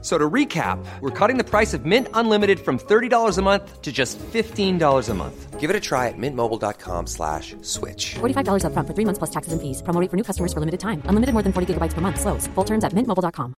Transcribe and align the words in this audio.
So 0.00 0.16
to 0.16 0.30
recap, 0.30 0.78
we're 1.00 1.10
cutting 1.10 1.38
the 1.38 1.44
price 1.44 1.74
of 1.74 1.84
Mint 1.84 2.06
Unlimited 2.14 2.60
from 2.60 2.78
$30 2.78 3.36
a 3.36 3.42
month 3.42 3.82
to 3.82 3.90
just 3.90 4.16
$15 4.32 5.08
a 5.08 5.14
month. 5.14 5.58
Give 5.58 5.70
it 5.70 5.74
a 5.74 5.80
try 5.80 6.06
at 6.06 6.14
mintmobile.com 6.16 7.08
slash 7.08 7.56
switch. 7.62 8.14
$45 8.20 8.62
upfront 8.62 8.86
for 8.86 8.94
three 8.94 9.04
months 9.04 9.18
plus 9.18 9.30
taxes 9.30 9.52
and 9.52 9.60
fees. 9.60 9.82
Promo 9.82 10.00
rate 10.00 10.08
for 10.08 10.16
new 10.16 10.22
customers 10.22 10.52
for 10.52 10.60
limited 10.60 10.78
time. 10.78 11.02
Unlimited 11.06 11.32
more 11.34 11.42
than 11.42 11.52
40 11.52 11.74
gigabytes 11.74 11.94
per 11.94 12.00
month. 12.00 12.20
Slows. 12.20 12.46
Full 12.54 12.64
terms 12.64 12.84
at 12.84 12.92
mintmobile.com. 12.92 13.54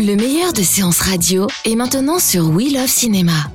Le 0.00 0.16
meilleur 0.16 0.52
de 0.52 0.62
séances 0.62 1.00
radio 1.00 1.48
est 1.64 1.76
maintenant 1.76 2.18
sur 2.18 2.50
We 2.50 2.72
Love 2.72 2.88
Cinéma. 2.88 3.50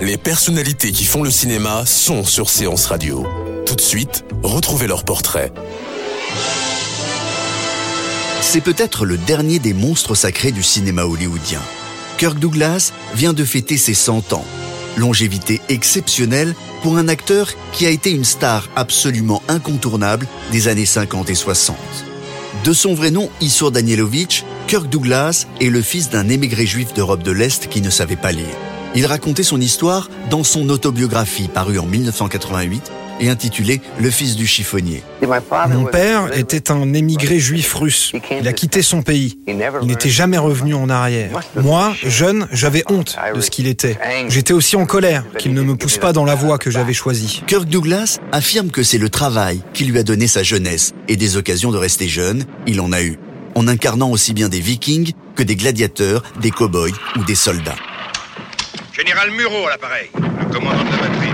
Les 0.00 0.16
personnalités 0.16 0.90
qui 0.90 1.04
font 1.04 1.22
le 1.22 1.30
cinéma 1.30 1.84
sont 1.84 2.24
sur 2.24 2.48
Séance 2.48 2.86
Radio. 2.86 3.26
Tout 3.70 3.76
de 3.76 3.82
suite, 3.82 4.24
retrouvez 4.42 4.88
leur 4.88 5.04
portrait. 5.04 5.52
C'est 8.40 8.60
peut-être 8.60 9.04
le 9.04 9.16
dernier 9.16 9.60
des 9.60 9.74
monstres 9.74 10.16
sacrés 10.16 10.50
du 10.50 10.64
cinéma 10.64 11.04
hollywoodien. 11.04 11.60
Kirk 12.18 12.40
Douglas 12.40 12.92
vient 13.14 13.32
de 13.32 13.44
fêter 13.44 13.76
ses 13.76 13.94
100 13.94 14.32
ans. 14.32 14.44
Longévité 14.96 15.60
exceptionnelle 15.68 16.56
pour 16.82 16.96
un 16.96 17.06
acteur 17.06 17.50
qui 17.70 17.86
a 17.86 17.90
été 17.90 18.10
une 18.10 18.24
star 18.24 18.68
absolument 18.74 19.40
incontournable 19.46 20.26
des 20.50 20.66
années 20.66 20.84
50 20.84 21.30
et 21.30 21.36
60. 21.36 21.76
De 22.64 22.72
son 22.72 22.94
vrai 22.94 23.12
nom, 23.12 23.30
Isur 23.40 23.70
Danielovitch, 23.70 24.42
Kirk 24.66 24.88
Douglas 24.88 25.46
est 25.60 25.70
le 25.70 25.80
fils 25.80 26.10
d'un 26.10 26.28
émigré 26.28 26.66
juif 26.66 26.92
d'Europe 26.92 27.22
de 27.22 27.30
l'Est 27.30 27.68
qui 27.68 27.82
ne 27.82 27.90
savait 27.90 28.16
pas 28.16 28.32
lire. 28.32 28.56
Il 28.96 29.06
racontait 29.06 29.44
son 29.44 29.60
histoire 29.60 30.10
dans 30.28 30.42
son 30.42 30.68
autobiographie 30.70 31.46
parue 31.46 31.78
en 31.78 31.86
1988 31.86 32.90
et 33.20 33.28
intitulée 33.28 33.80
Le 34.00 34.10
fils 34.10 34.36
du 34.36 34.46
chiffonnier. 34.46 35.02
Mon 35.68 35.84
père 35.84 36.36
était 36.36 36.70
un 36.70 36.92
émigré 36.94 37.38
juif 37.38 37.74
russe. 37.74 38.12
Il 38.40 38.48
a 38.48 38.52
quitté 38.52 38.82
son 38.82 39.02
pays. 39.02 39.38
Il 39.46 39.58
n'était 39.86 40.08
jamais 40.08 40.38
revenu 40.38 40.74
en 40.74 40.88
arrière. 40.88 41.30
Moi, 41.56 41.94
jeune, 42.04 42.48
j'avais 42.50 42.82
honte 42.88 43.16
de 43.34 43.40
ce 43.40 43.50
qu'il 43.50 43.66
était. 43.66 43.98
J'étais 44.28 44.52
aussi 44.52 44.76
en 44.76 44.86
colère 44.86 45.24
qu'il 45.38 45.54
ne 45.54 45.62
me 45.62 45.76
pousse 45.76 45.98
pas 45.98 46.12
dans 46.12 46.24
la 46.24 46.34
voie 46.34 46.58
que 46.58 46.70
j'avais 46.70 46.94
choisie. 46.94 47.42
Kirk 47.46 47.66
Douglas 47.66 48.18
affirme 48.32 48.70
que 48.70 48.82
c'est 48.82 48.98
le 48.98 49.08
travail 49.08 49.62
qui 49.74 49.84
lui 49.84 49.98
a 49.98 50.02
donné 50.02 50.26
sa 50.26 50.42
jeunesse 50.42 50.92
et 51.08 51.16
des 51.16 51.36
occasions 51.36 51.70
de 51.70 51.78
rester 51.78 52.08
jeune, 52.08 52.44
il 52.66 52.80
en 52.80 52.92
a 52.92 53.02
eu, 53.02 53.18
en 53.54 53.68
incarnant 53.68 54.10
aussi 54.10 54.32
bien 54.32 54.48
des 54.48 54.60
vikings 54.60 55.12
que 55.34 55.42
des 55.42 55.56
gladiateurs, 55.56 56.22
des 56.40 56.50
cow-boys 56.50 56.90
ou 57.16 57.24
des 57.24 57.34
soldats. 57.34 57.76
Général 58.92 59.30
Muro 59.30 59.66
à 59.66 59.70
l'appareil, 59.70 60.10
le 60.14 60.52
commandant 60.52 60.84
de 60.84 60.90
la 60.90 60.96
batterie. 60.96 61.29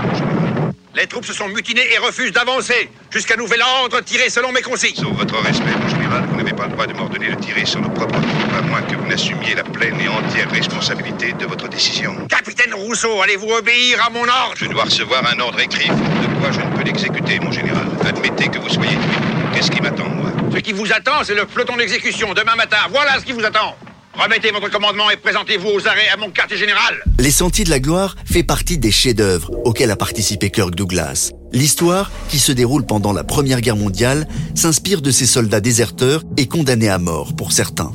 Les 0.97 1.05
troupes 1.05 1.25
se 1.25 1.33
sont 1.33 1.47
mutinées 1.47 1.85
et 1.93 1.99
refusent 1.99 2.31
d'avancer. 2.31 2.89
Jusqu'à 3.11 3.35
nouvel 3.35 3.61
ordre, 3.61 4.01
tirez 4.01 4.31
selon 4.31 4.51
mes 4.51 4.63
consignes. 4.63 4.95
Sauf 4.95 5.15
votre 5.15 5.37
respect, 5.43 5.77
mon 5.79 5.87
général, 5.87 6.25
vous 6.27 6.35
n'avez 6.37 6.53
pas 6.53 6.65
le 6.65 6.71
droit 6.71 6.87
de 6.87 6.93
m'ordonner 6.93 7.29
de 7.29 7.35
tirer 7.35 7.67
sur 7.67 7.79
nos 7.79 7.89
propres 7.89 8.19
troupes, 8.19 8.53
à 8.57 8.61
moins 8.63 8.81
que 8.81 8.95
vous 8.95 9.05
n'assumiez 9.05 9.53
la 9.53 9.63
pleine 9.63 10.01
et 10.01 10.07
entière 10.07 10.49
responsabilité 10.49 11.33
de 11.33 11.45
votre 11.45 11.69
décision. 11.69 12.15
Capitaine 12.27 12.73
Rousseau, 12.73 13.21
allez-vous 13.21 13.51
obéir 13.51 14.03
à 14.07 14.09
mon 14.09 14.23
ordre? 14.23 14.55
Je 14.55 14.65
dois 14.65 14.85
recevoir 14.85 15.23
un 15.31 15.39
ordre 15.39 15.59
écrit, 15.59 15.87
de 15.87 16.39
quoi 16.39 16.51
je 16.51 16.61
ne 16.61 16.75
peux 16.75 16.83
l'exécuter, 16.83 17.39
mon 17.41 17.51
général. 17.51 17.85
Admettez 18.03 18.47
que 18.47 18.57
vous 18.57 18.69
soyez 18.69 18.89
tué. 18.89 19.53
Qu'est-ce 19.53 19.69
qui 19.69 19.79
m'attend, 19.79 20.09
moi? 20.09 20.31
Ce 20.51 20.57
qui 20.57 20.73
vous 20.73 20.91
attend, 20.91 21.23
c'est 21.23 21.35
le 21.35 21.45
peloton 21.45 21.77
d'exécution 21.77 22.33
demain 22.33 22.55
matin. 22.55 22.77
Voilà 22.89 23.19
ce 23.19 23.23
qui 23.23 23.33
vous 23.33 23.45
attend. 23.45 23.77
Remettez 24.17 24.49
votre 24.49 24.71
commandement 24.71 25.11
et 25.11 25.15
présentez-vous 25.15 25.69
aux 25.69 25.87
arrêts 25.87 26.07
à 26.11 26.17
mon 26.17 26.31
quartier 26.31 26.57
général. 26.57 27.03
Les 27.19 27.29
Sentiers 27.29 27.65
de 27.65 27.69
la 27.69 27.79
Gloire 27.79 28.15
fait 28.25 28.41
partie 28.41 28.79
des 28.79 28.89
chefs-d'œuvre 28.89 29.51
auxquels 29.63 29.91
a 29.91 29.95
participé 29.95 30.49
Kirk 30.49 30.73
Douglas. 30.73 31.29
L'histoire, 31.53 32.09
qui 32.27 32.39
se 32.39 32.51
déroule 32.51 32.83
pendant 32.83 33.13
la 33.13 33.23
Première 33.23 33.61
Guerre 33.61 33.75
mondiale, 33.75 34.27
s'inspire 34.55 35.03
de 35.03 35.11
ces 35.11 35.27
soldats 35.27 35.59
déserteurs 35.59 36.23
et 36.35 36.47
condamnés 36.47 36.89
à 36.89 36.97
mort 36.97 37.35
pour 37.35 37.51
certains. 37.51 37.91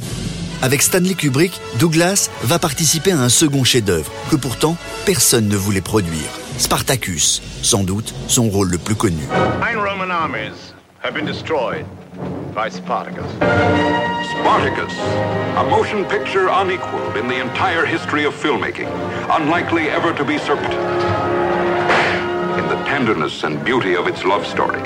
Avec 0.62 0.82
Stanley 0.82 1.14
Kubrick, 1.14 1.60
Douglas 1.80 2.30
va 2.44 2.60
participer 2.60 3.10
à 3.10 3.18
un 3.18 3.28
second 3.28 3.64
chef-d'œuvre 3.64 4.12
que 4.30 4.36
pourtant 4.36 4.76
personne 5.04 5.48
ne 5.48 5.56
voulait 5.56 5.80
produire. 5.80 6.30
Spartacus, 6.56 7.42
sans 7.62 7.82
doute 7.82 8.14
son 8.28 8.48
rôle 8.48 8.70
le 8.70 8.78
plus 8.78 8.94
connu. 8.94 9.22
Nine 9.60 9.76
Roman 9.76 10.10
armies 10.10 10.72
have 11.02 11.14
been 11.14 11.26
destroyed 11.26 11.84
by 12.54 12.68
Spartacus. 12.68 13.30
Spartacus, 14.40 14.94
a 15.56 15.64
motion 15.70 16.04
picture 16.04 16.48
unequaled 16.48 17.16
in 17.16 17.26
the 17.28 17.40
entire 17.40 17.86
history 17.86 18.24
of 18.24 18.34
filmmaking, 18.34 18.88
unlikely 19.30 19.88
ever 19.88 20.12
to 20.12 20.24
be 20.24 20.38
surpassed 20.38 20.76
in 22.58 22.68
the 22.68 22.76
tenderness 22.84 23.44
and 23.44 23.64
beauty 23.64 23.96
of 23.96 24.06
its 24.06 24.24
love 24.24 24.46
story. 24.46 24.80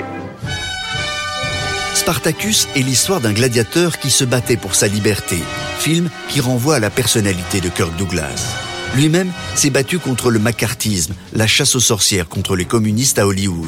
Spartacus 1.93 2.67
est 2.75 2.83
l'histoire 2.83 3.19
d'un 3.19 3.33
gladiateur 3.33 3.97
qui 3.97 4.11
se 4.11 4.23
battait 4.23 4.55
pour 4.55 4.75
sa 4.75 4.87
liberté, 4.87 5.37
film 5.79 6.09
qui 6.29 6.39
renvoie 6.39 6.75
à 6.75 6.79
la 6.79 6.89
personnalité 6.89 7.59
de 7.59 7.69
Kirk 7.69 7.95
Douglas. 7.97 8.55
Lui-même 8.95 9.31
s'est 9.55 9.69
battu 9.69 9.99
contre 9.99 10.31
le 10.31 10.39
macartisme, 10.39 11.15
la 11.33 11.47
chasse 11.47 11.75
aux 11.75 11.81
sorcières 11.81 12.29
contre 12.29 12.55
les 12.55 12.65
communistes 12.65 13.19
à 13.19 13.27
Hollywood. 13.27 13.67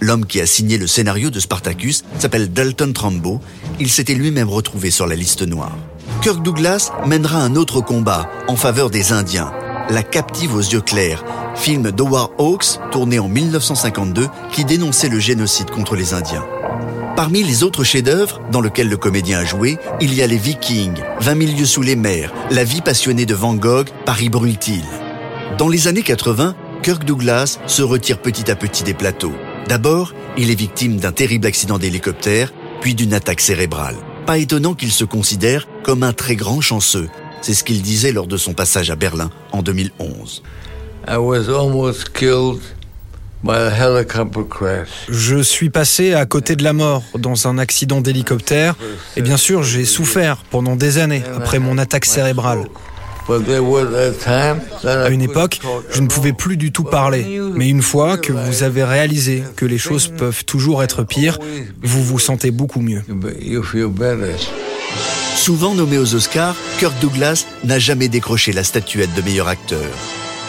L'homme 0.00 0.26
qui 0.26 0.40
a 0.40 0.46
signé 0.46 0.78
le 0.78 0.86
scénario 0.86 1.30
de 1.30 1.40
Spartacus 1.40 2.04
s'appelle 2.18 2.52
Dalton 2.52 2.92
Trumbo. 2.92 3.40
Il 3.80 3.90
s'était 3.90 4.14
lui-même 4.14 4.48
retrouvé 4.48 4.90
sur 4.90 5.06
la 5.06 5.14
liste 5.14 5.42
noire. 5.42 5.76
Kirk 6.22 6.42
Douglas 6.42 6.90
mènera 7.06 7.38
un 7.38 7.56
autre 7.56 7.80
combat 7.80 8.28
en 8.48 8.56
faveur 8.56 8.90
des 8.90 9.12
Indiens, 9.12 9.52
La 9.88 10.02
captive 10.02 10.54
aux 10.54 10.60
yeux 10.60 10.80
clairs, 10.80 11.24
film 11.54 11.90
d'Howard 11.92 12.32
Hawks 12.38 12.80
tourné 12.90 13.18
en 13.18 13.28
1952 13.28 14.28
qui 14.50 14.64
dénonçait 14.64 15.08
le 15.08 15.20
génocide 15.20 15.70
contre 15.70 15.94
les 15.94 16.12
Indiens. 16.12 16.44
Parmi 17.14 17.42
les 17.42 17.62
autres 17.62 17.84
chefs-d'œuvre 17.84 18.40
dans 18.52 18.60
lesquels 18.60 18.88
le 18.88 18.96
comédien 18.96 19.38
a 19.38 19.44
joué, 19.44 19.78
il 20.00 20.12
y 20.12 20.22
a 20.22 20.26
Les 20.26 20.36
Vikings, 20.36 21.00
20 21.20 21.46
000 21.46 21.58
lieues 21.58 21.64
sous 21.64 21.82
les 21.82 21.96
mers, 21.96 22.32
La 22.50 22.64
vie 22.64 22.82
passionnée 22.82 23.24
de 23.24 23.34
Van 23.34 23.54
Gogh, 23.54 23.88
Paris 24.04 24.28
brûle-t-il? 24.28 24.84
Dans 25.56 25.68
les 25.68 25.88
années 25.88 26.02
80, 26.02 26.54
Kirk 26.82 27.04
Douglas 27.04 27.58
se 27.66 27.82
retire 27.82 28.18
petit 28.18 28.50
à 28.50 28.56
petit 28.56 28.82
des 28.82 28.92
plateaux. 28.92 29.32
D'abord, 29.68 30.14
il 30.36 30.50
est 30.50 30.54
victime 30.54 30.98
d'un 30.98 31.10
terrible 31.10 31.46
accident 31.46 31.78
d'hélicoptère, 31.78 32.52
puis 32.80 32.94
d'une 32.94 33.12
attaque 33.12 33.40
cérébrale. 33.40 33.96
Pas 34.24 34.38
étonnant 34.38 34.74
qu'il 34.74 34.92
se 34.92 35.04
considère 35.04 35.66
comme 35.82 36.02
un 36.02 36.12
très 36.12 36.36
grand 36.36 36.60
chanceux. 36.60 37.08
C'est 37.42 37.54
ce 37.54 37.64
qu'il 37.64 37.82
disait 37.82 38.12
lors 38.12 38.26
de 38.26 38.36
son 38.36 38.54
passage 38.54 38.90
à 38.90 38.96
Berlin 38.96 39.30
en 39.52 39.62
2011. 39.62 40.42
I 41.08 41.16
was 41.16 41.48
almost 41.48 42.12
killed 42.12 42.60
by 43.42 43.54
a 43.54 43.70
helicopter 43.70 44.42
crash. 44.48 44.88
Je 45.08 45.42
suis 45.42 45.70
passé 45.70 46.14
à 46.14 46.26
côté 46.26 46.56
de 46.56 46.64
la 46.64 46.72
mort 46.72 47.02
dans 47.18 47.46
un 47.46 47.58
accident 47.58 48.00
d'hélicoptère 48.00 48.74
et 49.16 49.22
bien 49.22 49.36
sûr 49.36 49.62
j'ai 49.62 49.84
souffert 49.84 50.38
pendant 50.50 50.74
des 50.74 50.98
années 50.98 51.22
après 51.36 51.58
mon 51.58 51.78
attaque 51.78 52.04
cérébrale. 52.04 52.64
À 54.84 55.08
une 55.10 55.22
époque, 55.22 55.60
je 55.90 56.00
ne 56.00 56.06
pouvais 56.06 56.32
plus 56.32 56.56
du 56.56 56.72
tout 56.72 56.84
parler. 56.84 57.40
Mais 57.54 57.68
une 57.68 57.82
fois 57.82 58.18
que 58.18 58.32
vous 58.32 58.62
avez 58.62 58.84
réalisé 58.84 59.42
que 59.56 59.66
les 59.66 59.78
choses 59.78 60.08
peuvent 60.08 60.44
toujours 60.44 60.82
être 60.82 61.02
pires, 61.02 61.38
vous 61.82 62.04
vous 62.04 62.18
sentez 62.18 62.50
beaucoup 62.50 62.80
mieux. 62.80 63.02
Souvent 65.36 65.74
nommé 65.74 65.98
aux 65.98 66.14
Oscars, 66.14 66.56
Kirk 66.78 66.94
Douglas 67.00 67.46
n'a 67.64 67.78
jamais 67.78 68.08
décroché 68.08 68.52
la 68.52 68.64
statuette 68.64 69.14
de 69.14 69.22
meilleur 69.22 69.48
acteur. 69.48 69.90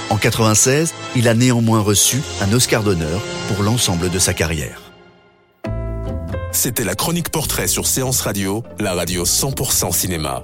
En 0.10 0.18
96, 0.18 0.94
il 1.16 1.28
a 1.28 1.34
néanmoins 1.34 1.82
reçu 1.82 2.22
un 2.42 2.54
Oscar 2.54 2.84
d'honneur 2.84 3.22
pour 3.48 3.64
l'ensemble 3.64 4.10
de 4.10 4.20
sa 4.20 4.34
carrière. 4.34 4.82
C'était 6.52 6.86
la 6.86 6.96
chronique 6.96 7.30
portrait 7.30 7.68
sur 7.68 7.86
Séance 7.86 8.22
Radio, 8.22 8.64
la 8.80 8.94
radio 8.94 9.26
100% 9.26 9.94
cinéma. 9.94 10.44